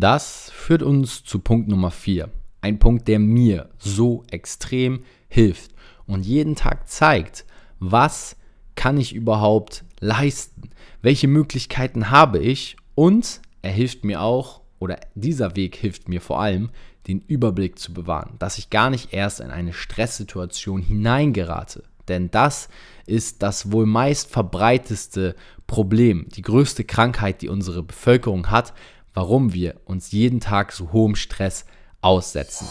Das 0.00 0.50
führt 0.54 0.82
uns 0.82 1.24
zu 1.24 1.40
Punkt 1.40 1.68
Nummer 1.68 1.90
4. 1.90 2.30
Ein 2.62 2.78
Punkt, 2.78 3.06
der 3.06 3.18
mir 3.18 3.68
so 3.76 4.24
extrem 4.30 5.04
hilft 5.28 5.72
und 6.06 6.24
jeden 6.24 6.56
Tag 6.56 6.88
zeigt, 6.88 7.44
was 7.80 8.34
kann 8.76 8.96
ich 8.96 9.14
überhaupt 9.14 9.84
leisten, 10.00 10.70
welche 11.02 11.28
Möglichkeiten 11.28 12.08
habe 12.08 12.38
ich 12.38 12.76
und 12.94 13.42
er 13.60 13.72
hilft 13.72 14.04
mir 14.04 14.22
auch, 14.22 14.62
oder 14.78 14.98
dieser 15.14 15.54
Weg 15.54 15.76
hilft 15.76 16.08
mir 16.08 16.22
vor 16.22 16.40
allem, 16.40 16.70
den 17.06 17.20
Überblick 17.20 17.78
zu 17.78 17.92
bewahren, 17.92 18.36
dass 18.38 18.56
ich 18.56 18.70
gar 18.70 18.88
nicht 18.88 19.12
erst 19.12 19.40
in 19.40 19.50
eine 19.50 19.74
Stresssituation 19.74 20.80
hineingerate. 20.80 21.82
Denn 22.08 22.30
das 22.30 22.70
ist 23.04 23.42
das 23.42 23.70
wohl 23.70 23.84
meist 23.84 24.30
verbreiteste 24.30 25.36
Problem, 25.66 26.26
die 26.34 26.42
größte 26.42 26.84
Krankheit, 26.84 27.42
die 27.42 27.50
unsere 27.50 27.82
Bevölkerung 27.82 28.50
hat, 28.50 28.72
warum 29.14 29.52
wir 29.52 29.80
uns 29.84 30.12
jeden 30.12 30.40
Tag 30.40 30.72
so 30.72 30.92
hohem 30.92 31.16
Stress 31.16 31.64
aussetzen. 32.00 32.66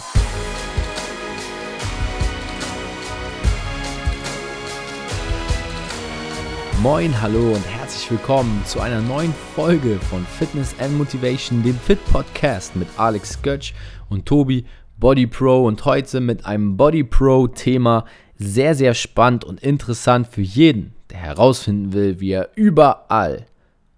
Moin, 6.82 7.22
hallo 7.22 7.52
und 7.54 7.68
herzlich 7.68 8.10
willkommen 8.10 8.64
zu 8.66 8.80
einer 8.80 9.02
neuen 9.02 9.34
Folge 9.54 10.00
von 10.10 10.26
Fitness 10.26 10.74
and 10.80 10.98
Motivation, 10.98 11.62
dem 11.62 11.76
Fit 11.76 12.00
Podcast 12.06 12.74
mit 12.78 12.88
Alex 12.96 13.42
Götsch 13.42 13.74
und 14.08 14.26
Tobi 14.26 14.66
Body 14.98 15.28
Pro 15.28 15.66
und 15.66 15.84
heute 15.84 16.22
mit 16.22 16.46
einem 16.46 16.78
Body 16.78 17.04
Pro 17.04 17.48
Thema 17.48 18.06
sehr 18.38 18.76
sehr 18.76 18.94
spannend 18.94 19.44
und 19.44 19.62
interessant 19.62 20.28
für 20.28 20.42
jeden, 20.42 20.94
der 21.10 21.18
herausfinden 21.18 21.92
will, 21.92 22.22
wie 22.22 22.32
er 22.32 22.50
überall 22.56 23.46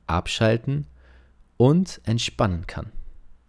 abschalten 0.07 0.87
und 1.61 2.01
entspannen 2.05 2.65
kann. 2.65 2.91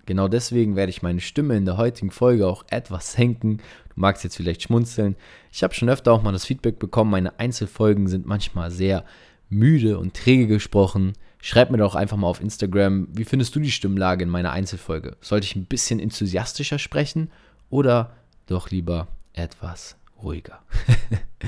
Genau 0.04 0.28
deswegen 0.28 0.76
werde 0.76 0.90
ich 0.90 1.00
meine 1.00 1.22
Stimme 1.22 1.56
in 1.56 1.64
der 1.64 1.78
heutigen 1.78 2.10
Folge 2.10 2.46
auch 2.46 2.62
etwas 2.68 3.12
senken. 3.12 3.56
Du 3.56 3.94
magst 3.94 4.22
jetzt 4.22 4.36
vielleicht 4.36 4.60
schmunzeln. 4.60 5.16
Ich 5.50 5.62
habe 5.62 5.72
schon 5.72 5.88
öfter 5.88 6.12
auch 6.12 6.22
mal 6.22 6.32
das 6.32 6.44
Feedback 6.44 6.78
bekommen, 6.78 7.10
meine 7.10 7.38
Einzelfolgen 7.40 8.08
sind 8.08 8.26
manchmal 8.26 8.70
sehr 8.70 9.06
müde 9.48 9.98
und 9.98 10.12
träge 10.12 10.46
gesprochen. 10.46 11.14
Schreib 11.40 11.70
mir 11.70 11.78
doch 11.78 11.94
einfach 11.94 12.18
mal 12.18 12.26
auf 12.26 12.42
Instagram, 12.42 13.08
wie 13.14 13.24
findest 13.24 13.56
du 13.56 13.60
die 13.60 13.70
Stimmlage 13.70 14.24
in 14.24 14.28
meiner 14.28 14.52
Einzelfolge? 14.52 15.16
Sollte 15.22 15.46
ich 15.46 15.56
ein 15.56 15.64
bisschen 15.64 15.98
enthusiastischer 15.98 16.78
sprechen 16.78 17.30
oder 17.70 18.12
doch 18.46 18.68
lieber 18.68 19.08
etwas 19.32 19.96
ruhiger? 20.22 20.60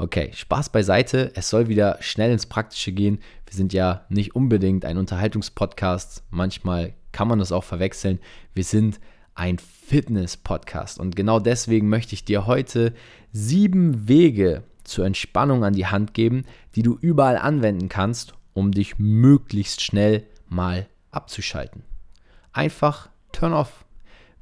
Okay, 0.00 0.30
Spaß 0.32 0.70
beiseite. 0.70 1.30
Es 1.34 1.50
soll 1.50 1.68
wieder 1.68 1.98
schnell 2.00 2.32
ins 2.32 2.46
Praktische 2.46 2.90
gehen. 2.90 3.18
Wir 3.44 3.54
sind 3.54 3.74
ja 3.74 4.06
nicht 4.08 4.34
unbedingt 4.34 4.86
ein 4.86 4.96
Unterhaltungspodcast. 4.96 6.22
Manchmal 6.30 6.94
kann 7.12 7.28
man 7.28 7.38
das 7.38 7.52
auch 7.52 7.64
verwechseln. 7.64 8.18
Wir 8.54 8.64
sind 8.64 8.98
ein 9.34 9.58
Fitness-Podcast. 9.58 10.98
Und 10.98 11.16
genau 11.16 11.38
deswegen 11.38 11.90
möchte 11.90 12.14
ich 12.14 12.24
dir 12.24 12.46
heute 12.46 12.94
sieben 13.30 14.08
Wege 14.08 14.62
zur 14.84 15.04
Entspannung 15.04 15.64
an 15.64 15.74
die 15.74 15.86
Hand 15.86 16.14
geben, 16.14 16.46
die 16.76 16.82
du 16.82 16.96
überall 16.98 17.36
anwenden 17.36 17.90
kannst, 17.90 18.32
um 18.54 18.72
dich 18.72 18.98
möglichst 18.98 19.82
schnell 19.82 20.24
mal 20.48 20.86
abzuschalten. 21.10 21.82
Einfach 22.54 23.10
Turn 23.32 23.52
off. 23.52 23.84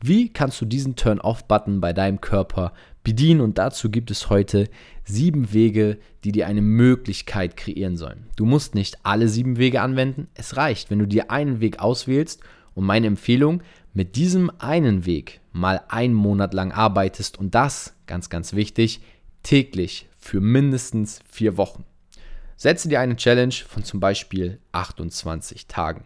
Wie 0.01 0.33
kannst 0.33 0.61
du 0.61 0.67
diesen 0.67 0.95
Turn-off-Button 0.95 1.81
bei 1.81 1.93
deinem 1.93 2.21
Körper 2.21 2.73
bedienen? 3.09 3.41
Und 3.41 3.57
dazu 3.57 3.91
gibt 3.91 4.11
es 4.11 4.29
heute 4.29 4.69
sieben 5.03 5.55
Wege, 5.55 5.97
die 6.25 6.33
dir 6.33 6.47
eine 6.47 6.61
Möglichkeit 6.61 7.57
kreieren 7.57 7.97
sollen. 7.97 8.27
Du 8.37 8.45
musst 8.45 8.75
nicht 8.75 8.99
alle 9.03 9.29
sieben 9.29 9.57
Wege 9.57 9.81
anwenden. 9.81 10.29
Es 10.35 10.59
reicht, 10.59 10.91
wenn 10.91 10.99
du 10.99 11.07
dir 11.07 11.31
einen 11.31 11.61
Weg 11.61 11.79
auswählst 11.79 12.43
und 12.75 12.85
meine 12.85 13.07
Empfehlung, 13.07 13.63
mit 13.95 14.17
diesem 14.17 14.51
einen 14.59 15.07
Weg 15.07 15.41
mal 15.53 15.81
einen 15.89 16.13
Monat 16.13 16.53
lang 16.53 16.71
arbeitest 16.71 17.39
und 17.39 17.55
das, 17.55 17.95
ganz, 18.07 18.29
ganz 18.29 18.53
wichtig, 18.53 19.01
täglich 19.43 20.07
für 20.19 20.41
mindestens 20.41 21.21
vier 21.31 21.57
Wochen. 21.57 21.85
Setze 22.57 22.91
dir 22.91 23.01
eine 23.01 23.17
Challenge 23.17 23.55
von 23.55 23.85
zum 23.85 24.01
Beispiel 24.01 24.59
28 24.73 25.67
Tagen. 25.67 26.05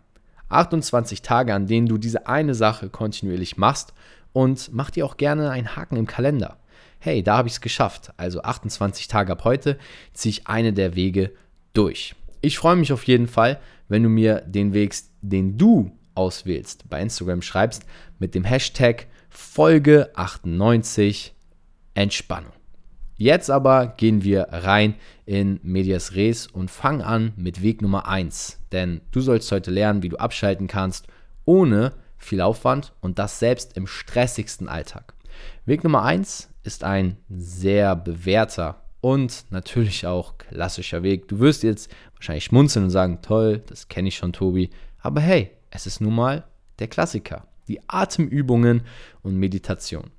28 0.50 1.22
Tage, 1.22 1.52
an 1.52 1.66
denen 1.66 1.88
du 1.88 1.98
diese 1.98 2.28
eine 2.28 2.54
Sache 2.54 2.90
kontinuierlich 2.90 3.56
machst 3.56 3.92
und 4.32 4.70
mach 4.72 4.90
dir 4.90 5.04
auch 5.04 5.16
gerne 5.16 5.50
einen 5.50 5.74
Haken 5.74 5.96
im 5.96 6.06
Kalender. 6.06 6.58
Hey, 7.04 7.24
da 7.24 7.38
habe 7.38 7.48
ich 7.48 7.54
es 7.54 7.60
geschafft. 7.60 8.12
Also 8.16 8.42
28 8.42 9.08
Tage 9.08 9.32
ab 9.32 9.42
heute 9.42 9.76
ziehe 10.12 10.30
ich 10.30 10.46
eine 10.46 10.72
der 10.72 10.94
Wege 10.94 11.32
durch. 11.72 12.14
Ich 12.42 12.58
freue 12.58 12.76
mich 12.76 12.92
auf 12.92 13.02
jeden 13.08 13.26
Fall, 13.26 13.58
wenn 13.88 14.04
du 14.04 14.08
mir 14.08 14.42
den 14.42 14.72
Weg, 14.72 14.94
den 15.20 15.58
du 15.58 15.90
auswählst, 16.14 16.88
bei 16.88 17.02
Instagram 17.02 17.42
schreibst 17.42 17.82
mit 18.20 18.36
dem 18.36 18.44
Hashtag 18.44 19.08
Folge 19.30 20.12
98 20.14 21.34
Entspannung. 21.94 22.52
Jetzt 23.16 23.50
aber 23.50 23.88
gehen 23.96 24.22
wir 24.22 24.46
rein 24.52 24.94
in 25.26 25.58
Medias 25.64 26.14
Res 26.14 26.46
und 26.46 26.70
fangen 26.70 27.02
an 27.02 27.32
mit 27.34 27.62
Weg 27.62 27.82
Nummer 27.82 28.06
1. 28.06 28.60
Denn 28.70 29.00
du 29.10 29.20
sollst 29.20 29.50
heute 29.50 29.72
lernen, 29.72 30.04
wie 30.04 30.08
du 30.08 30.18
abschalten 30.18 30.68
kannst, 30.68 31.08
ohne 31.46 31.94
viel 32.16 32.40
Aufwand 32.40 32.92
und 33.00 33.18
das 33.18 33.40
selbst 33.40 33.76
im 33.76 33.88
stressigsten 33.88 34.68
Alltag. 34.68 35.14
Weg 35.66 35.82
Nummer 35.82 36.04
1 36.04 36.51
ist 36.62 36.84
ein 36.84 37.16
sehr 37.28 37.96
bewährter 37.96 38.82
und 39.00 39.44
natürlich 39.50 40.06
auch 40.06 40.38
klassischer 40.38 41.02
Weg. 41.02 41.28
Du 41.28 41.40
wirst 41.40 41.62
jetzt 41.62 41.90
wahrscheinlich 42.14 42.44
schmunzeln 42.44 42.86
und 42.86 42.90
sagen, 42.90 43.18
toll, 43.22 43.62
das 43.66 43.88
kenne 43.88 44.08
ich 44.08 44.16
schon, 44.16 44.32
Tobi. 44.32 44.70
Aber 45.00 45.20
hey, 45.20 45.50
es 45.70 45.86
ist 45.86 46.00
nun 46.00 46.14
mal 46.14 46.44
der 46.78 46.88
Klassiker. 46.88 47.46
Die 47.68 47.80
Atemübungen 47.88 48.82
und 49.22 49.36
Meditation. 49.36 50.10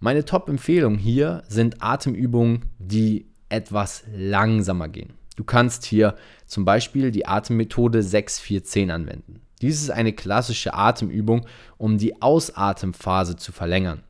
Meine 0.00 0.24
Top-Empfehlungen 0.24 0.98
hier 0.98 1.42
sind 1.48 1.82
Atemübungen, 1.82 2.64
die 2.78 3.26
etwas 3.48 4.04
langsamer 4.14 4.88
gehen. 4.88 5.12
Du 5.36 5.44
kannst 5.44 5.84
hier 5.84 6.16
zum 6.46 6.64
Beispiel 6.64 7.10
die 7.10 7.26
Atemmethode 7.26 8.00
6-4-10 8.00 8.90
anwenden. 8.90 9.40
Dies 9.60 9.80
ist 9.80 9.90
eine 9.90 10.12
klassische 10.12 10.74
Atemübung, 10.74 11.46
um 11.78 11.98
die 11.98 12.20
Ausatemphase 12.20 13.36
zu 13.36 13.52
verlängern. 13.52 14.02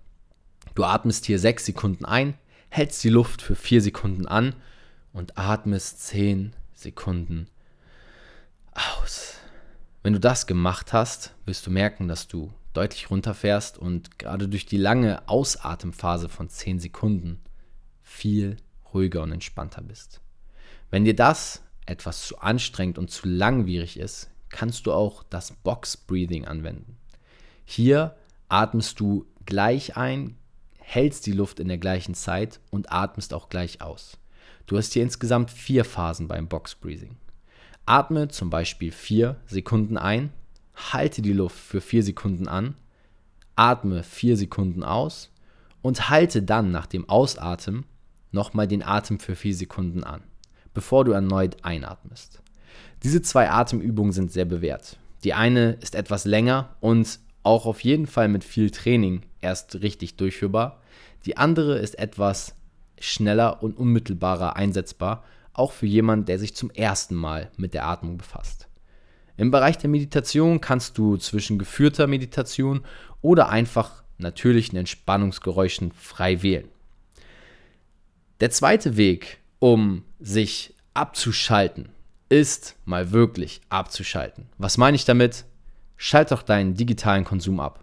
Du 0.75 0.85
atmest 0.85 1.27
hier 1.27 1.39
6 1.39 1.67
Sekunden 1.67 2.05
ein, 2.05 2.35
hältst 2.69 3.05
die 3.05 3.11
Luft 3.11 3.43
für 3.43 3.55
4 3.55 3.83
Sekunden 3.83 4.27
an 4.27 4.55
und 5.13 5.37
atmest 5.39 6.03
10 6.07 6.55
Sekunden 6.75 7.49
aus. 8.73 9.35
Wenn 10.03 10.15
du 10.15 10.21
das 10.21 10.47
gemacht 10.47 10.93
hast, 10.93 11.35
wirst 11.45 11.67
du 11.67 11.71
merken, 11.71 12.09
dass 12.09 12.27
du 12.27 12.53
deutlich 12.73 13.11
runterfährst 13.11 13.79
und 13.79 14.19
gerade 14.19 14.49
durch 14.49 14.67
die 14.67 14.79
lange 14.79 15.29
Ausatemphase 15.29 16.29
von 16.29 16.49
10 16.49 16.81
Sekunden 16.81 17.41
viel 18.03 18.57
ruhiger 18.95 19.23
und 19.23 19.33
entspannter 19.33 19.83
bist. 19.83 20.21
Wenn 20.91 21.05
dir 21.05 21.15
das 21.15 21.63
etwas 21.87 22.27
zu 22.27 22.39
anstrengend 22.39 22.99
und 22.99 23.11
zu 23.11 23.29
langwierig 23.29 23.99
ist, 23.99 24.31
kannst 24.49 24.87
du 24.87 24.93
auch 24.93 25.23
das 25.25 25.53
Box 25.53 25.97
Breathing 25.97 26.47
anwenden. 26.47 26.97
Hier 27.65 28.17
atmest 28.49 29.01
du 29.01 29.27
gleich 29.45 29.97
ein, 29.97 30.37
hältst 30.95 31.27
die 31.27 31.33
Luft 31.33 31.59
in 31.59 31.69
der 31.69 31.79
gleichen 31.79 32.15
Zeit 32.15 32.61
und 32.71 32.93
atmest 32.93 33.33
auch 33.33 33.49
gleich 33.49 33.81
aus. 33.81 34.19
Du 34.67 34.77
hast 34.77 34.93
hier 34.93 35.03
insgesamt 35.03 35.51
vier 35.51 35.85
Phasen 35.85 36.29
beim 36.29 36.49
Box 36.49 36.75
Breathing. 36.75 37.17
Atme 37.87 38.29
zum 38.29 38.51
Beispiel 38.51 38.93
vier 38.93 39.37
Sekunden 39.47 39.97
ein, 39.97 40.31
halte 40.75 41.23
die 41.23 41.33
Luft 41.33 41.57
für 41.57 41.81
4 41.81 42.03
Sekunden 42.03 42.49
an, 42.49 42.75
atme 43.57 44.03
4 44.03 44.37
Sekunden 44.37 44.85
aus 44.85 45.31
und 45.81 46.11
halte 46.11 46.43
dann 46.43 46.71
nach 46.71 46.87
dem 46.87 47.09
Ausatmen 47.09 47.85
nochmal 48.31 48.69
den 48.69 48.83
Atem 48.83 49.19
für 49.19 49.35
4 49.35 49.55
Sekunden 49.55 50.05
an, 50.05 50.23
bevor 50.75 51.05
du 51.05 51.13
erneut 51.13 51.65
einatmest. 51.65 52.41
Diese 53.03 53.21
zwei 53.21 53.51
Atemübungen 53.51 54.13
sind 54.13 54.33
sehr 54.33 54.45
bewährt. 54.45 54.99
Die 55.25 55.35
eine 55.35 55.73
ist 55.81 55.95
etwas 55.95 56.25
länger 56.25 56.77
und 56.81 57.19
auch 57.43 57.67
auf 57.67 57.81
jeden 57.81 58.07
Fall 58.07 58.29
mit 58.29 58.45
viel 58.45 58.71
Training 58.71 59.23
erst 59.43 59.83
richtig 59.83 60.17
durchführbar. 60.17 60.81
Die 61.27 61.37
andere 61.37 61.79
ist 61.79 61.99
etwas 61.99 62.55
schneller 62.99 63.63
und 63.63 63.77
unmittelbarer 63.77 64.57
einsetzbar, 64.57 65.25
auch 65.53 65.73
für 65.73 65.87
jemanden, 65.87 66.25
der 66.25 66.39
sich 66.39 66.55
zum 66.55 66.71
ersten 66.71 67.15
Mal 67.15 67.51
mit 67.57 67.75
der 67.75 67.87
Atmung 67.87 68.17
befasst. 68.17 68.69
Im 69.37 69.51
Bereich 69.51 69.79
der 69.79 69.91
Meditation 69.91 70.61
kannst 70.61 70.99
du 70.99 71.17
zwischen 71.17 71.59
geführter 71.59 72.07
Meditation 72.07 72.83
oder 73.21 73.49
einfach 73.49 74.03
natürlichen 74.19 74.79
Entspannungsgeräuschen 74.79 75.93
frei 75.93 76.43
wählen. 76.43 76.69
Der 78.41 78.51
zweite 78.51 78.97
Weg, 78.97 79.39
um 79.59 80.05
sich 80.21 80.75
abzuschalten, 80.95 81.89
ist 82.29 82.77
mal 82.85 83.13
wirklich 83.13 83.61
abzuschalten. 83.69 84.47
Was 84.59 84.79
meine 84.79 84.95
ich 84.95 85.05
damit? 85.05 85.45
Schalt 85.97 86.31
doch 86.31 86.43
deinen 86.43 86.75
digitalen 86.75 87.25
Konsum 87.25 87.61
ab. 87.61 87.82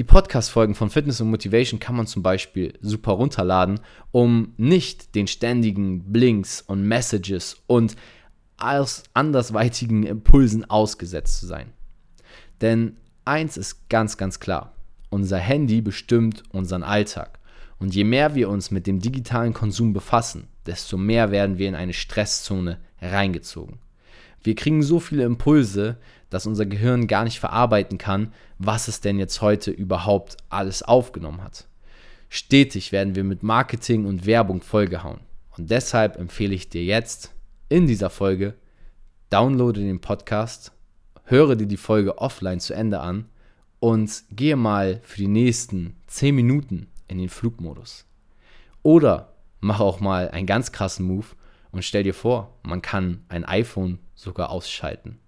Die 0.00 0.04
Podcast-Folgen 0.04 0.74
von 0.74 0.88
Fitness 0.88 1.20
und 1.20 1.28
Motivation 1.28 1.78
kann 1.78 1.94
man 1.94 2.06
zum 2.06 2.22
Beispiel 2.22 2.72
super 2.80 3.12
runterladen, 3.12 3.80
um 4.12 4.54
nicht 4.56 5.14
den 5.14 5.26
ständigen 5.26 6.10
Blinks 6.10 6.62
und 6.62 6.88
Messages 6.88 7.62
und 7.66 7.96
aus 8.56 9.02
andersweitigen 9.12 10.04
Impulsen 10.04 10.64
ausgesetzt 10.64 11.38
zu 11.38 11.46
sein. 11.46 11.74
Denn 12.62 12.96
eins 13.26 13.58
ist 13.58 13.90
ganz, 13.90 14.16
ganz 14.16 14.40
klar. 14.40 14.72
Unser 15.10 15.36
Handy 15.36 15.82
bestimmt 15.82 16.44
unseren 16.50 16.82
Alltag. 16.82 17.38
Und 17.78 17.94
je 17.94 18.04
mehr 18.04 18.34
wir 18.34 18.48
uns 18.48 18.70
mit 18.70 18.86
dem 18.86 19.00
digitalen 19.00 19.52
Konsum 19.52 19.92
befassen, 19.92 20.48
desto 20.64 20.96
mehr 20.96 21.30
werden 21.30 21.58
wir 21.58 21.68
in 21.68 21.74
eine 21.74 21.92
Stresszone 21.92 22.78
reingezogen. 23.02 23.80
Wir 24.42 24.54
kriegen 24.54 24.82
so 24.82 25.00
viele 25.00 25.24
Impulse, 25.24 25.98
dass 26.30 26.46
unser 26.46 26.66
Gehirn 26.66 27.06
gar 27.06 27.24
nicht 27.24 27.40
verarbeiten 27.40 27.98
kann, 27.98 28.32
was 28.58 28.88
es 28.88 29.00
denn 29.00 29.18
jetzt 29.18 29.42
heute 29.42 29.70
überhaupt 29.70 30.36
alles 30.48 30.82
aufgenommen 30.82 31.42
hat. 31.42 31.66
Stetig 32.28 32.92
werden 32.92 33.16
wir 33.16 33.24
mit 33.24 33.42
Marketing 33.42 34.06
und 34.06 34.24
Werbung 34.24 34.62
vollgehauen. 34.62 35.20
Und 35.56 35.70
deshalb 35.70 36.16
empfehle 36.16 36.54
ich 36.54 36.68
dir 36.68 36.84
jetzt 36.84 37.32
in 37.68 37.86
dieser 37.86 38.08
Folge, 38.08 38.54
downloade 39.30 39.80
den 39.80 40.00
Podcast, 40.00 40.72
höre 41.24 41.56
dir 41.56 41.66
die 41.66 41.76
Folge 41.76 42.18
offline 42.18 42.60
zu 42.60 42.72
Ende 42.72 43.00
an 43.00 43.26
und 43.80 44.22
gehe 44.30 44.56
mal 44.56 45.00
für 45.02 45.18
die 45.18 45.28
nächsten 45.28 45.96
10 46.06 46.34
Minuten 46.34 46.86
in 47.08 47.18
den 47.18 47.28
Flugmodus. 47.28 48.06
Oder 48.82 49.34
mach 49.60 49.80
auch 49.80 50.00
mal 50.00 50.30
einen 50.30 50.46
ganz 50.46 50.72
krassen 50.72 51.06
Move 51.06 51.26
und 51.72 51.84
stell 51.84 52.02
dir 52.02 52.14
vor, 52.14 52.58
man 52.62 52.82
kann 52.82 53.24
ein 53.28 53.44
iPhone 53.44 53.98
sogar 54.14 54.50
ausschalten. 54.50 55.18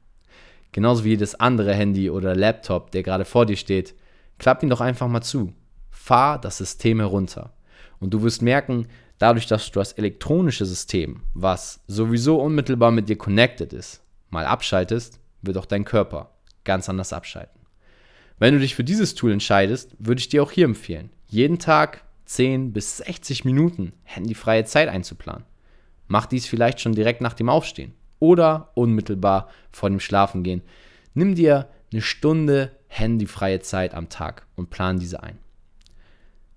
Genauso 0.72 1.04
wie 1.04 1.10
jedes 1.10 1.34
andere 1.34 1.74
Handy 1.74 2.10
oder 2.10 2.34
Laptop, 2.34 2.90
der 2.90 3.02
gerade 3.02 3.24
vor 3.24 3.46
dir 3.46 3.56
steht, 3.56 3.94
klapp 4.38 4.62
ihn 4.62 4.70
doch 4.70 4.80
einfach 4.80 5.08
mal 5.08 5.20
zu. 5.20 5.52
Fahr 5.90 6.40
das 6.40 6.58
System 6.58 6.98
herunter. 7.00 7.52
Und 8.00 8.14
du 8.14 8.22
wirst 8.22 8.42
merken, 8.42 8.88
dadurch, 9.18 9.46
dass 9.46 9.70
du 9.70 9.78
das 9.78 9.92
elektronische 9.92 10.66
System, 10.66 11.22
was 11.34 11.80
sowieso 11.86 12.40
unmittelbar 12.40 12.90
mit 12.90 13.08
dir 13.08 13.16
connected 13.16 13.72
ist, 13.72 14.02
mal 14.30 14.46
abschaltest, 14.46 15.20
wird 15.42 15.58
auch 15.58 15.66
dein 15.66 15.84
Körper 15.84 16.30
ganz 16.64 16.88
anders 16.88 17.12
abschalten. 17.12 17.60
Wenn 18.38 18.54
du 18.54 18.60
dich 18.60 18.74
für 18.74 18.84
dieses 18.84 19.14
Tool 19.14 19.30
entscheidest, 19.30 19.94
würde 19.98 20.20
ich 20.20 20.28
dir 20.28 20.42
auch 20.42 20.50
hier 20.50 20.64
empfehlen, 20.64 21.10
jeden 21.28 21.58
Tag 21.58 22.02
10 22.24 22.72
bis 22.72 22.96
60 22.96 23.44
Minuten 23.44 23.92
handyfreie 24.04 24.64
Zeit 24.64 24.88
einzuplanen. 24.88 25.44
Mach 26.12 26.26
dies 26.26 26.46
vielleicht 26.46 26.78
schon 26.78 26.94
direkt 26.94 27.22
nach 27.22 27.32
dem 27.32 27.48
Aufstehen 27.48 27.94
oder 28.18 28.68
unmittelbar 28.74 29.48
vor 29.70 29.88
dem 29.88 29.98
Schlafengehen. 29.98 30.60
Nimm 31.14 31.34
dir 31.34 31.68
eine 31.90 32.02
Stunde 32.02 32.70
handyfreie 32.88 33.60
Zeit 33.60 33.94
am 33.94 34.10
Tag 34.10 34.46
und 34.54 34.68
plan 34.68 34.98
diese 34.98 35.22
ein. 35.22 35.38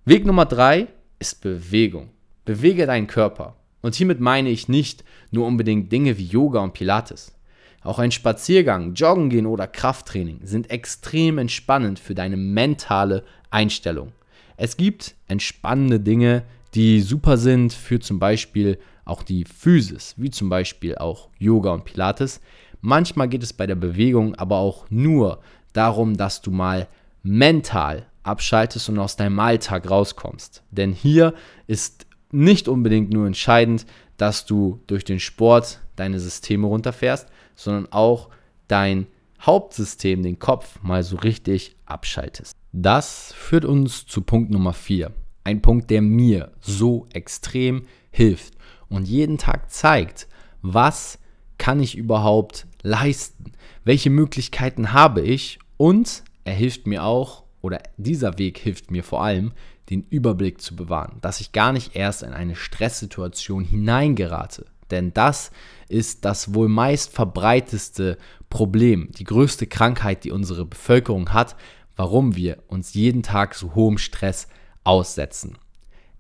Weg 0.04 0.26
Nummer 0.26 0.44
3 0.44 0.88
ist 1.20 1.40
Bewegung. 1.40 2.10
Bewege 2.44 2.86
deinen 2.86 3.08
Körper. 3.08 3.56
Und 3.82 3.96
hiermit 3.96 4.20
meine 4.20 4.50
ich 4.50 4.68
nicht 4.68 5.06
nur 5.32 5.48
unbedingt 5.48 5.90
Dinge 5.90 6.18
wie 6.18 6.26
Yoga 6.26 6.60
und 6.60 6.74
Pilates. 6.74 7.34
Auch 7.82 8.00
ein 8.00 8.12
Spaziergang, 8.12 8.94
Joggen 8.94 9.30
gehen 9.30 9.46
oder 9.46 9.68
Krafttraining 9.68 10.42
sind 10.44 10.70
extrem 10.70 11.38
entspannend 11.38 11.98
für 12.00 12.14
deine 12.14 12.36
mentale 12.36 13.24
Einstellung. 13.52 14.12
Es 14.58 14.76
gibt 14.76 15.16
entspannende 15.30 16.02
Dinge, 16.02 16.44
die 16.74 17.00
super 17.00 17.38
sind 17.38 17.72
für 17.72 18.02
zum 18.02 18.20
Beispiel 18.20 18.80
auch 19.06 19.24
die 19.24 19.46
Physis, 19.46 20.16
wie 20.18 20.32
zum 20.32 20.50
Beispiel 20.50 20.98
auch 20.98 21.30
Yoga 21.38 21.72
und 21.72 21.86
Pilates. 21.86 22.42
Manchmal 22.82 23.30
geht 23.30 23.44
es 23.44 23.54
bei 23.54 23.68
der 23.68 23.76
Bewegung 23.76 24.36
aber 24.36 24.58
auch 24.58 24.86
nur 24.90 25.42
darum, 25.74 26.18
dass 26.18 26.42
du 26.42 26.52
mal 26.52 26.88
mental 27.24 28.08
abschaltest 28.24 28.90
und 28.90 29.00
aus 29.00 29.16
deinem 29.16 29.40
Alltag 29.40 29.90
rauskommst. 29.90 30.64
Denn 30.72 30.92
hier 30.92 31.34
ist 31.68 32.08
nicht 32.32 32.68
unbedingt 32.68 33.12
nur 33.14 33.28
entscheidend, 33.28 33.86
dass 34.18 34.46
du 34.46 34.82
durch 34.88 35.06
den 35.06 35.20
Sport 35.20 35.80
deine 35.96 36.20
Systeme 36.20 36.68
runterfährst, 36.68 37.28
sondern 37.56 37.92
auch 37.92 38.30
dein 38.68 39.08
Hauptsystem, 39.42 40.24
den 40.24 40.40
Kopf, 40.40 40.80
mal 40.82 41.04
so 41.04 41.18
richtig 41.18 41.76
abschaltest. 41.86 42.56
Das 42.72 43.34
führt 43.34 43.66
uns 43.66 44.06
zu 44.06 44.22
Punkt 44.22 44.52
Nummer 44.52 44.74
4. 44.74 45.12
Ein 45.44 45.62
Punkt, 45.62 45.92
der 45.92 46.02
mir 46.02 46.52
so 46.60 47.08
extrem 47.14 47.84
hilft 48.10 48.56
und 48.96 49.08
jeden 49.08 49.38
Tag 49.38 49.72
zeigt, 49.72 50.28
was 50.62 51.20
kann 51.58 51.80
ich 51.80 51.98
überhaupt 51.98 52.68
leisten, 52.82 53.54
welche 53.84 54.10
Möglichkeiten 54.10 54.94
habe 54.94 55.22
ich 55.22 55.60
und 55.78 56.24
er 56.44 56.54
hilft 56.54 56.88
mir 56.88 57.04
auch, 57.04 57.44
oder 57.62 57.82
dieser 57.98 58.38
Weg 58.38 58.58
hilft 58.58 58.92
mir 58.92 59.04
vor 59.04 59.24
allem, 59.24 59.52
den 59.90 60.04
Überblick 60.10 60.62
zu 60.62 60.76
bewahren, 60.76 61.18
dass 61.22 61.42
ich 61.42 61.52
gar 61.52 61.72
nicht 61.72 61.96
erst 61.96 62.24
in 62.24 62.34
eine 62.34 62.56
Stresssituation 62.56 63.64
hineingerate. 63.64 64.66
Denn 64.92 65.14
das 65.14 65.52
ist 65.90 66.26
das 66.26 66.54
wohl 66.54 66.70
meist 66.70 67.12
verbreiteste 67.12 68.18
Problem, 68.50 69.10
die 69.18 69.24
größte 69.24 69.68
Krankheit, 69.68 70.24
die 70.24 70.32
unsere 70.32 70.66
Bevölkerung 70.66 71.34
hat, 71.34 71.56
warum 71.96 72.36
wir 72.36 72.64
uns 72.68 72.94
jeden 72.94 73.24
Tag 73.24 73.56
so 73.56 73.74
hohem 73.74 73.98
Stress 73.98 74.48
aussetzen. 74.84 75.58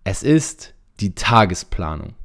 Es 0.03 0.23
ist 0.23 0.73
die 0.99 1.13
Tagesplanung. 1.13 2.15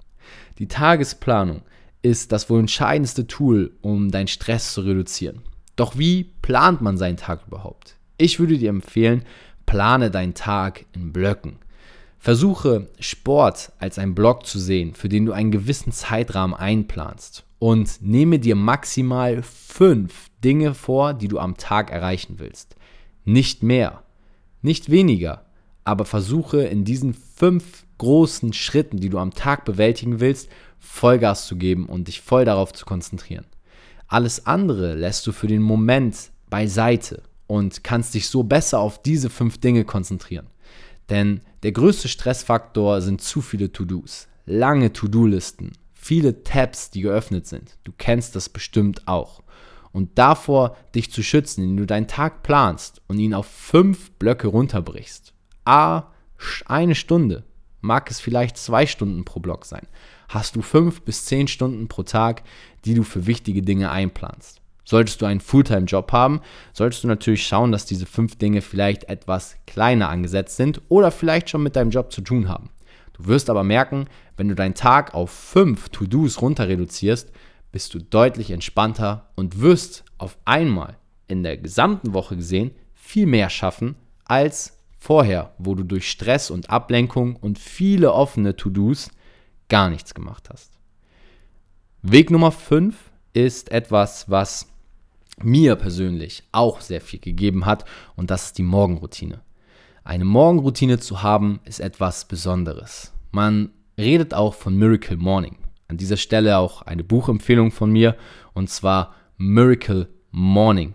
Die 0.61 0.69
Tagesplanung 0.69 1.63
ist 2.03 2.33
das 2.33 2.51
wohl 2.51 2.61
entscheidendste 2.61 3.27
Tool, 3.27 3.73
um 3.81 4.11
deinen 4.11 4.29
Stress 4.29 4.75
zu 4.75 4.83
reduzieren. 4.83 5.41
Doch 5.75 5.97
wie 5.97 6.25
plant 6.43 6.83
man 6.83 6.99
seinen 6.99 7.17
Tag 7.17 7.47
überhaupt? 7.47 7.97
Ich 8.19 8.39
würde 8.39 8.59
dir 8.59 8.69
empfehlen, 8.69 9.25
plane 9.65 10.11
deinen 10.11 10.35
Tag 10.35 10.85
in 10.93 11.15
Blöcken. 11.15 11.57
Versuche 12.19 12.89
Sport 12.99 13.73
als 13.79 13.99
einen 13.99 14.15
Block 14.15 14.45
zu 14.45 14.59
sehen, 14.59 14.93
für 14.93 15.09
den 15.09 15.25
du 15.25 15.33
einen 15.33 15.51
gewissen 15.51 15.93
Zeitrahmen 15.93 16.55
einplanst. 16.55 17.45
Und 17.59 18.03
nehme 18.03 18.39
dir 18.39 18.55
maximal 18.55 19.43
fünf 19.43 20.29
Dinge 20.45 20.75
vor, 20.75 21.15
die 21.15 21.29
du 21.29 21.39
am 21.39 21.57
Tag 21.57 21.91
erreichen 21.91 22.35
willst. 22.37 22.77
Nicht 23.25 23.63
mehr, 23.63 24.03
nicht 24.61 24.91
weniger, 24.91 25.47
aber 25.85 26.05
versuche 26.05 26.61
in 26.65 26.85
diesen 26.85 27.15
fünf 27.15 27.87
großen 28.01 28.55
Schritten, 28.55 28.97
die 28.97 29.11
du 29.11 29.19
am 29.19 29.35
Tag 29.35 29.67
bewältigen 29.67 30.21
willst, 30.21 30.49
Vollgas 30.79 31.47
zu 31.47 31.57
geben 31.57 31.87
und 31.87 32.09
dich 32.09 32.23
voll 32.23 32.47
darauf 32.47 32.73
zu 32.73 32.87
konzentrieren. 32.87 33.45
Alles 34.09 34.47
andere 34.47 34.95
lässt 34.95 35.27
du 35.27 35.33
für 35.33 35.47
den 35.47 35.61
Moment 35.61 36.31
beiseite 36.49 37.23
und 37.47 37.85
kannst 37.85 38.15
dich 38.15 38.29
so 38.29 38.43
besser 38.43 38.81
auf 38.81 39.03
diese 39.03 39.29
fünf 39.29 39.59
Dinge 39.59 39.85
konzentrieren. 39.85 40.47
Denn 41.11 41.43
der 41.63 41.73
größte 41.73 42.09
Stressfaktor 42.09 43.03
sind 43.03 43.21
zu 43.21 43.43
viele 43.43 43.71
To-Dos, 43.71 44.29
lange 44.47 44.95
To-Do-Listen, 44.95 45.73
viele 45.93 46.43
Tabs, 46.43 46.91
die 46.91 47.03
geöffnet 47.03 47.47
sind. 47.47 47.77
Du 47.85 47.93
kennst 47.97 48.35
das 48.35 48.49
bestimmt 48.49 49.07
auch. 49.07 49.43
Und 49.93 50.19
davor 50.19 50.77
dich 50.95 51.13
zu 51.13 51.23
schützen, 51.23 51.65
indem 51.65 51.77
du 51.77 51.87
deinen 51.87 52.09
Tag 52.09 52.43
planst 52.43 53.03
und 53.09 53.19
ihn 53.19 53.35
auf 53.35 53.47
fünf 53.47 54.13
Blöcke 54.13 54.49
runterbrichst. 54.49 55.35
A, 55.67 56.05
eine 56.65 56.95
Stunde, 56.95 57.45
mag 57.81 58.11
es 58.11 58.21
vielleicht 58.21 58.57
zwei 58.57 58.87
Stunden 58.87 59.25
pro 59.25 59.41
Block 59.41 59.65
sein, 59.65 59.87
hast 60.29 60.57
du 60.57 60.63
fünf 60.63 61.03
bis 61.03 61.25
zehn 61.25 61.49
Stunden 61.49 61.89
pro 61.89 62.03
Tag, 62.03 62.43
die 62.85 62.95
du 62.95 63.03
für 63.03 63.27
wichtige 63.27 63.63
Dinge 63.63 63.91
einplanst. 63.91 64.61
Solltest 64.85 65.23
du 65.23 65.27
einen 65.27 65.41
Fulltime-Job 65.41 66.11
haben, 66.13 66.41
solltest 66.73 67.05
du 67.05 67.09
natürlich 67.09 67.47
schauen, 67.47 67.71
dass 67.71 67.87
diese 67.87 68.07
fünf 68.07 68.37
Dinge 68.37 68.61
vielleicht 68.61 69.05
etwas 69.05 69.57
kleiner 69.67 70.09
angesetzt 70.09 70.57
sind 70.57 70.81
oder 70.89 71.11
vielleicht 71.11 71.51
schon 71.51 71.63
mit 71.63 71.77
deinem 71.77 71.91
Job 71.91 72.13
zu 72.13 72.23
tun 72.23 72.49
haben. 72.49 72.71
Du 73.13 73.27
wirst 73.27 73.51
aber 73.51 73.63
merken, 73.63 74.07
wenn 74.37 74.49
du 74.49 74.55
deinen 74.55 74.75
Tag 74.75 75.15
auf 75.15 75.31
fünf 75.31 75.91
To-Dos 75.91 76.41
runter 76.43 76.67
reduzierst, 76.67 77.31
bist 77.71 77.95
du 77.95 78.01
deutlich 78.01 78.51
entspannter 78.51 79.31
und 79.37 79.61
wirst 79.61 80.05
auf 80.19 80.37
einmal 80.45 80.97
in 81.29 81.43
der 81.43 81.57
gesamten 81.57 82.13
Woche 82.13 82.37
gesehen 82.37 82.73
viel 82.95 83.27
mehr 83.27 83.51
schaffen 83.51 83.95
als 84.25 84.80
vorher, 85.01 85.55
wo 85.59 85.75
du 85.75 85.83
durch 85.83 86.09
Stress 86.09 86.51
und 86.51 86.71
Ablenkung 86.71 87.35
und 87.35 87.59
viele 87.59 88.13
offene 88.13 88.55
To-Dos 88.55 89.11
gar 89.69 89.89
nichts 89.89 90.15
gemacht 90.15 90.49
hast. 90.51 90.71
Weg 92.03 92.31
Nummer 92.31 92.53
5 92.53 92.95
ist 93.33 93.73
etwas, 93.73 94.31
was 94.31 94.69
mir 95.43 95.77
persönlich 95.77 96.45
auch 96.53 96.81
sehr 96.81 97.01
viel 97.01 97.19
gegeben 97.19 97.65
hat 97.65 97.87
und 98.15 98.31
das 98.31 98.47
ist 98.47 98.59
die 98.59 98.63
Morgenroutine. 98.63 99.41
Eine 100.05 100.25
Morgenroutine 100.25 100.99
zu 100.99 101.23
haben 101.23 101.61
ist 101.65 101.81
etwas 101.81 102.27
Besonderes. 102.27 103.13
Man 103.33 103.71
redet 103.97 104.35
auch 104.35 104.55
von 104.55 104.77
Miracle 104.77 105.17
Morning. 105.17 105.57
An 105.89 105.97
dieser 105.97 106.17
Stelle 106.17 106.59
auch 106.59 106.83
eine 106.83 107.05
Buchempfehlung 107.05 107.71
von 107.71 107.91
mir 107.91 108.17
und 108.53 108.69
zwar 108.69 109.15
Miracle 109.39 110.09
Morning 110.31 110.95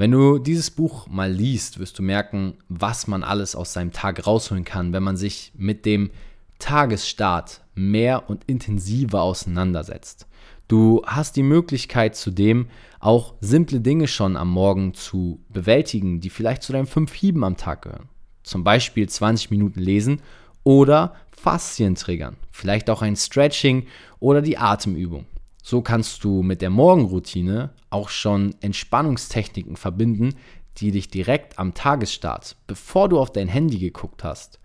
wenn 0.00 0.12
du 0.12 0.38
dieses 0.38 0.70
Buch 0.70 1.08
mal 1.08 1.30
liest, 1.30 1.78
wirst 1.78 1.98
du 1.98 2.02
merken, 2.02 2.54
was 2.70 3.06
man 3.06 3.22
alles 3.22 3.54
aus 3.54 3.74
seinem 3.74 3.92
Tag 3.92 4.26
rausholen 4.26 4.64
kann, 4.64 4.94
wenn 4.94 5.02
man 5.02 5.18
sich 5.18 5.52
mit 5.58 5.84
dem 5.84 6.10
Tagesstart 6.58 7.60
mehr 7.74 8.30
und 8.30 8.44
intensiver 8.44 9.20
auseinandersetzt. 9.20 10.26
Du 10.68 11.02
hast 11.04 11.36
die 11.36 11.42
Möglichkeit 11.42 12.16
zudem 12.16 12.68
auch 12.98 13.34
simple 13.42 13.82
Dinge 13.82 14.08
schon 14.08 14.38
am 14.38 14.50
Morgen 14.50 14.94
zu 14.94 15.44
bewältigen, 15.50 16.22
die 16.22 16.30
vielleicht 16.30 16.62
zu 16.62 16.72
deinen 16.72 16.86
fünf 16.86 17.12
Hieben 17.12 17.44
am 17.44 17.58
Tag 17.58 17.82
gehören. 17.82 18.08
Zum 18.42 18.64
Beispiel 18.64 19.06
20 19.06 19.50
Minuten 19.50 19.80
lesen 19.80 20.22
oder 20.64 21.14
Faszien 21.30 21.94
triggern, 21.94 22.38
vielleicht 22.52 22.88
auch 22.88 23.02
ein 23.02 23.16
Stretching 23.16 23.86
oder 24.18 24.40
die 24.40 24.56
Atemübung. 24.56 25.26
So 25.62 25.82
kannst 25.82 26.24
du 26.24 26.42
mit 26.42 26.62
der 26.62 26.70
Morgenroutine 26.70 27.70
auch 27.90 28.08
schon 28.08 28.54
Entspannungstechniken 28.60 29.76
verbinden, 29.76 30.34
die 30.78 30.90
dich 30.90 31.08
direkt 31.08 31.58
am 31.58 31.74
Tagesstart, 31.74 32.56
bevor 32.66 33.08
du 33.08 33.18
auf 33.18 33.32
dein 33.32 33.48
Handy 33.48 33.78
geguckt 33.78 34.24
hast, 34.24 34.58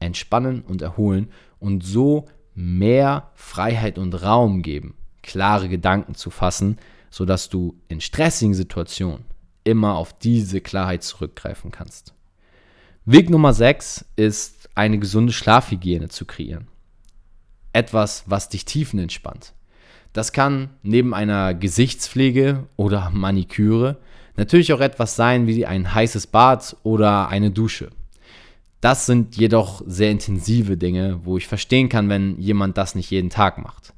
entspannen 0.00 0.62
und 0.62 0.82
erholen 0.82 1.30
und 1.60 1.84
so 1.84 2.26
mehr 2.54 3.30
Freiheit 3.34 3.98
und 3.98 4.14
Raum 4.22 4.62
geben, 4.62 4.94
klare 5.22 5.68
Gedanken 5.68 6.14
zu 6.14 6.30
fassen, 6.30 6.78
sodass 7.10 7.48
du 7.48 7.78
in 7.88 8.00
stressigen 8.00 8.54
Situationen 8.54 9.24
immer 9.62 9.94
auf 9.96 10.12
diese 10.18 10.60
Klarheit 10.60 11.02
zurückgreifen 11.02 11.70
kannst. 11.70 12.14
Weg 13.04 13.30
Nummer 13.30 13.52
6 13.52 14.04
ist 14.16 14.68
eine 14.74 14.98
gesunde 14.98 15.32
Schlafhygiene 15.32 16.08
zu 16.08 16.24
kreieren. 16.24 16.68
Etwas, 17.72 18.24
was 18.26 18.48
dich 18.48 18.64
tiefenentspannt. 18.64 19.52
Das 20.14 20.32
kann 20.32 20.70
neben 20.84 21.12
einer 21.12 21.54
Gesichtspflege 21.54 22.68
oder 22.76 23.10
Maniküre 23.12 23.98
natürlich 24.36 24.72
auch 24.72 24.80
etwas 24.80 25.16
sein 25.16 25.48
wie 25.48 25.66
ein 25.66 25.92
heißes 25.92 26.28
Bad 26.28 26.76
oder 26.84 27.28
eine 27.28 27.50
Dusche. 27.50 27.90
Das 28.80 29.06
sind 29.06 29.36
jedoch 29.36 29.82
sehr 29.86 30.12
intensive 30.12 30.76
Dinge, 30.76 31.20
wo 31.24 31.36
ich 31.36 31.48
verstehen 31.48 31.88
kann, 31.88 32.08
wenn 32.08 32.38
jemand 32.38 32.78
das 32.78 32.94
nicht 32.94 33.10
jeden 33.10 33.28
Tag 33.28 33.58
macht. 33.58 33.92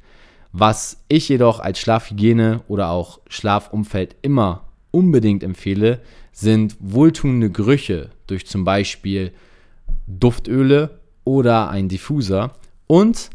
Was 0.52 1.04
ich 1.08 1.28
jedoch 1.28 1.61
als 1.61 1.78
Schlafhygiene 1.80 2.62
oder 2.66 2.88
auch 2.88 3.20
Schlafumfeld 3.28 4.16
immer 4.23 4.64
unbedingt 4.92 5.42
empfehle, 5.42 6.00
sind 6.32 6.76
wohltuende 6.80 7.50
Gerüche 7.50 8.08
durch 8.26 8.46
zum 8.46 8.64
Beispiel 8.64 9.32
Duftöle 10.06 10.99
oder 11.25 11.68
ein 11.68 11.90
Diffuser 11.90 12.54
und 12.87 13.28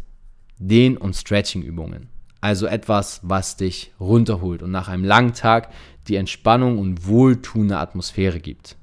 Dehn- 0.57 0.97
und 0.97 1.15
Stretching-Übungen. 1.15 2.10
Also 2.41 2.65
etwas, 2.65 3.21
was 3.23 3.55
dich 3.55 3.93
runterholt 3.99 4.63
und 4.63 4.71
nach 4.71 4.87
einem 4.87 5.03
langen 5.03 5.33
Tag 5.33 5.69
die 6.07 6.15
Entspannung 6.15 6.79
und 6.79 7.07
wohltuende 7.07 7.77
Atmosphäre 7.77 8.39
gibt. 8.39 8.75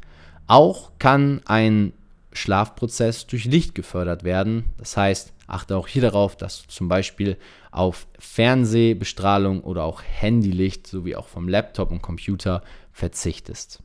Auch 0.46 0.92
kann 0.98 1.42
ein 1.44 1.92
Schlafprozess 2.32 3.26
durch 3.26 3.44
Licht 3.44 3.74
gefördert 3.74 4.22
werden. 4.22 4.64
Das 4.78 4.96
heißt, 4.96 5.32
achte 5.46 5.76
auch 5.76 5.88
hier 5.88 6.02
darauf, 6.02 6.36
dass 6.36 6.62
du 6.62 6.68
zum 6.68 6.88
Beispiel 6.88 7.36
auf 7.70 8.06
Fernsehbestrahlung 8.18 9.62
oder 9.62 9.84
auch 9.84 10.02
Handylicht 10.02 10.86
sowie 10.86 11.16
auch 11.16 11.28
vom 11.28 11.48
Laptop 11.48 11.90
und 11.90 12.00
Computer 12.00 12.62
verzichtest. 12.92 13.82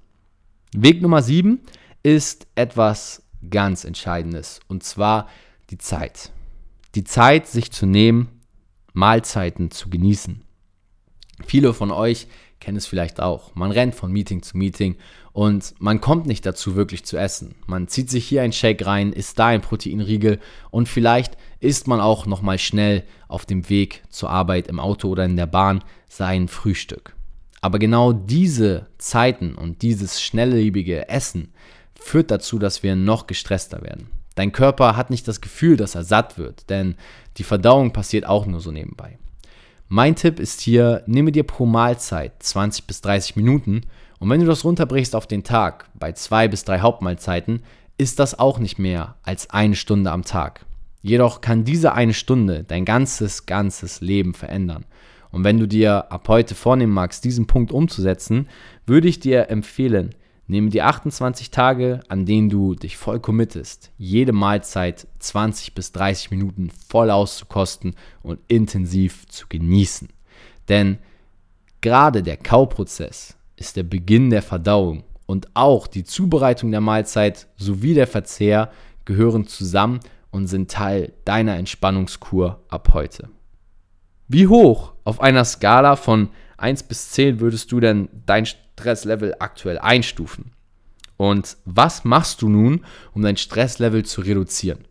Weg 0.76 1.02
Nummer 1.02 1.22
7 1.22 1.60
ist 2.04 2.48
etwas 2.56 3.24
ganz 3.50 3.84
Entscheidendes 3.84 4.60
und 4.68 4.84
zwar 4.84 5.28
die 5.70 5.78
Zeit. 5.78 6.32
Die 6.96 7.04
Zeit, 7.04 7.48
sich 7.48 7.72
zu 7.72 7.86
nehmen, 7.86 8.42
Mahlzeiten 8.94 9.72
zu 9.72 9.90
genießen. 9.90 10.44
Viele 11.46 11.74
von 11.74 11.92
euch 11.92 12.28
kennen 12.60 12.78
es 12.78 12.86
vielleicht 12.86 13.20
auch. 13.20 13.54
Man 13.56 13.72
rennt 13.72 13.96
von 13.96 14.12
Meeting 14.12 14.42
zu 14.42 14.58
Meeting 14.58 14.96
und 15.34 15.74
man 15.80 16.00
kommt 16.00 16.28
nicht 16.28 16.46
dazu, 16.46 16.76
wirklich 16.76 17.04
zu 17.04 17.18
essen. 17.18 17.56
Man 17.66 17.88
zieht 17.88 18.10
sich 18.10 18.26
hier 18.26 18.42
ein 18.42 18.54
Shake 18.54 18.86
rein, 18.86 19.12
isst 19.12 19.38
da 19.38 19.48
ein 19.48 19.62
Proteinriegel 19.62 20.40
und 20.72 20.88
vielleicht 20.88 21.36
isst 21.60 21.88
man 21.88 22.00
auch 22.00 22.26
nochmal 22.26 22.60
schnell 22.60 23.04
auf 23.28 23.46
dem 23.46 23.70
Weg 23.70 24.04
zur 24.10 24.30
Arbeit 24.30 24.68
im 24.68 24.80
Auto 24.80 25.10
oder 25.10 25.26
in 25.26 25.36
der 25.36 25.48
Bahn 25.48 25.84
sein 26.08 26.48
Frühstück. 26.48 27.16
Aber 27.60 27.80
genau 27.80 28.14
diese 28.14 28.88
Zeiten 28.98 29.56
und 29.56 29.82
dieses 29.82 30.22
schnelllebige 30.22 31.10
Essen 31.10 31.54
führt 32.00 32.32
dazu, 32.32 32.60
dass 32.60 32.84
wir 32.84 32.96
noch 32.96 33.28
gestresster 33.28 33.82
werden. 33.82 34.08
Dein 34.36 34.52
Körper 34.52 34.96
hat 34.96 35.10
nicht 35.10 35.28
das 35.28 35.42
Gefühl, 35.42 35.78
dass 35.78 35.96
er 35.96 36.04
satt 36.04 36.38
wird, 36.38 36.70
denn 36.70 36.96
die 37.38 37.44
Verdauung 37.44 37.94
passiert 37.94 38.26
auch 38.26 38.46
nur 38.46 38.60
so 38.60 38.72
nebenbei. 38.72 39.18
Mein 39.88 40.16
Tipp 40.16 40.40
ist 40.40 40.62
hier, 40.62 41.04
nehme 41.06 41.32
dir 41.32 41.44
pro 41.44 41.66
Mahlzeit 41.66 42.32
20 42.40 42.88
bis 42.88 43.02
30 43.02 43.36
Minuten 43.36 43.82
und 44.20 44.30
wenn 44.30 44.40
du 44.40 44.48
das 44.48 44.64
runterbrichst 44.64 45.16
auf 45.16 45.28
den 45.28 45.44
Tag, 45.44 45.90
bei 45.94 46.14
zwei 46.14 46.48
bis 46.48 46.64
drei 46.64 46.80
Hauptmahlzeiten, 46.80 47.62
ist 47.98 48.20
das 48.20 48.40
auch 48.40 48.58
nicht 48.58 48.80
mehr 48.80 49.16
als 49.22 49.50
eine 49.50 49.76
Stunde 49.76 50.12
am 50.12 50.24
Tag. 50.24 50.66
Jedoch 51.02 51.42
kann 51.42 51.66
diese 51.66 51.94
eine 51.94 52.14
Stunde 52.14 52.64
dein 52.64 52.86
ganzes, 52.86 53.46
ganzes 53.46 54.02
Leben 54.02 54.34
verändern. 54.34 54.86
Und 55.32 55.44
wenn 55.44 55.60
du 55.60 55.68
dir 55.68 56.12
ab 56.12 56.28
heute 56.30 56.56
vornehmen 56.56 56.94
magst, 56.94 57.26
diesen 57.26 57.48
Punkt 57.48 57.72
umzusetzen, 57.72 58.48
würde 58.86 59.08
ich 59.08 59.20
dir 59.20 59.50
empfehlen, 59.50 60.16
Nehme 60.46 60.70
die 60.70 60.82
28 60.82 61.52
Tage, 61.52 62.02
an 62.10 62.26
denen 62.26 62.50
du 62.50 62.76
dich 62.76 62.98
voll 62.98 63.20
committest, 63.20 63.92
jede 63.98 64.34
Mahlzeit 64.34 65.08
20 65.20 65.74
bis 65.74 65.94
30 65.94 66.32
Minuten 66.32 66.70
voll 66.90 67.10
auszukosten 67.10 67.96
und 68.24 68.40
intensiv 68.50 69.26
zu 69.28 69.46
genießen. 69.48 70.10
Denn 70.68 70.98
gerade 71.80 72.24
der 72.24 72.38
Kauprozess 72.38 73.38
ist 73.56 73.78
der 73.78 73.84
Beginn 73.84 74.30
der 74.30 74.42
Verdauung 74.42 75.04
und 75.26 75.48
auch 75.54 75.88
die 75.88 76.04
Zubereitung 76.04 76.72
der 76.72 76.82
Mahlzeit 76.82 77.48
sowie 77.56 77.94
der 77.94 78.08
Verzehr 78.08 78.72
gehören 79.06 79.48
zusammen 79.48 80.00
und 80.32 80.48
sind 80.48 80.70
Teil 80.70 81.14
deiner 81.26 81.56
Entspannungskur 81.56 82.60
ab 82.68 82.90
heute. 82.94 83.30
Wie 84.28 84.48
hoch 84.48 84.94
auf 85.04 85.22
einer 85.22 85.46
Skala 85.46 85.96
von 85.96 86.30
1 86.58 86.84
bis 86.84 87.12
10 87.12 87.40
würdest 87.40 87.72
du 87.72 87.80
denn 87.80 88.10
dein 88.26 88.46
Stresslevel 88.46 89.36
aktuell 89.40 89.80
einstufen? 89.80 90.52
Und 91.18 91.58
was 91.66 92.04
machst 92.04 92.42
du 92.42 92.50
nun, 92.50 92.86
um 93.14 93.22
dein 93.22 93.38
Stresslevel 93.38 94.04
zu 94.04 94.22
reduzieren? 94.22 94.86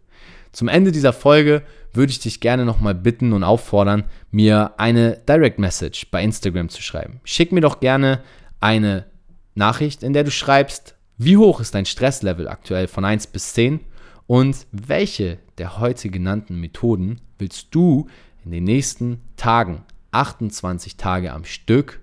Zum 0.52 0.68
Ende 0.68 0.92
dieser 0.92 1.12
Folge 1.12 1.62
würde 1.92 2.10
ich 2.10 2.20
dich 2.20 2.40
gerne 2.40 2.64
nochmal 2.64 2.94
bitten 2.94 3.32
und 3.32 3.44
auffordern, 3.44 4.04
mir 4.30 4.74
eine 4.78 5.18
Direct 5.28 5.58
Message 5.58 6.10
bei 6.10 6.22
Instagram 6.22 6.68
zu 6.68 6.82
schreiben. 6.82 7.20
Schick 7.24 7.52
mir 7.52 7.60
doch 7.60 7.80
gerne 7.80 8.22
eine 8.60 9.06
Nachricht, 9.54 10.02
in 10.02 10.12
der 10.12 10.24
du 10.24 10.30
schreibst, 10.30 10.94
wie 11.18 11.36
hoch 11.36 11.60
ist 11.60 11.74
dein 11.74 11.86
Stresslevel 11.86 12.48
aktuell 12.48 12.86
von 12.86 13.04
1 13.04 13.28
bis 13.28 13.52
10 13.54 13.80
und 14.26 14.66
welche 14.72 15.38
der 15.58 15.78
heute 15.78 16.08
genannten 16.08 16.60
Methoden 16.60 17.20
willst 17.38 17.68
du 17.74 18.08
in 18.44 18.50
den 18.50 18.64
nächsten 18.64 19.20
Tagen, 19.36 19.84
28 20.12 20.96
Tage 20.96 21.32
am 21.32 21.44
Stück, 21.44 22.00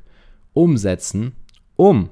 umsetzen, 0.54 1.36
um 1.75 2.10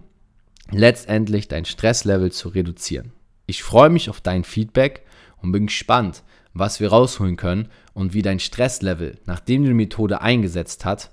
letztendlich 0.72 1.48
dein 1.48 1.66
Stresslevel 1.66 2.32
zu 2.32 2.50
reduzieren. 2.50 3.12
Ich 3.46 3.63
freue 3.63 3.89
mich 3.89 4.10
auf 4.10 4.22
dein 4.22 4.44
Feedback 4.44 5.04
und 5.42 5.51
bin 5.51 5.68
gespannt, 5.68 6.24
was 6.54 6.80
wir 6.80 6.89
rausholen 6.89 7.38
können 7.38 7.70
und 7.94 8.13
wie 8.13 8.22
dein 8.22 8.39
Stresslevel, 8.39 9.20
nachdem 9.25 9.63
du 9.63 9.70
die 9.70 9.75
Methode 9.75 10.22
eingesetzt 10.22 10.86
hast, 10.86 11.12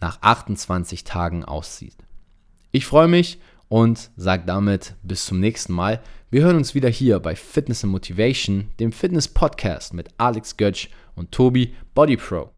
nach 0.00 0.18
28 0.20 1.04
Tagen 1.04 1.44
aussieht. 1.44 1.96
Ich 2.72 2.86
freue 2.86 3.08
mich 3.08 3.38
und 3.68 4.10
sage 4.16 4.44
damit 4.46 4.94
bis 5.02 5.26
zum 5.26 5.40
nächsten 5.40 5.72
Mal. 5.72 6.00
Wir 6.30 6.42
hören 6.42 6.56
uns 6.56 6.74
wieder 6.74 6.88
hier 6.88 7.20
bei 7.20 7.36
Fitness 7.36 7.84
and 7.84 7.92
Motivation, 7.92 8.68
dem 8.80 8.92
Fitness 8.92 9.28
Podcast 9.28 9.94
mit 9.94 10.08
Alex 10.18 10.56
Götsch 10.56 10.88
und 11.14 11.32
Tobi 11.32 11.74
Body 11.94 12.16
Pro. 12.16 12.50